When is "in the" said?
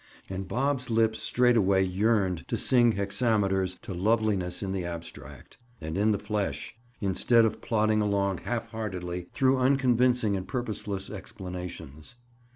4.63-4.83, 5.95-6.17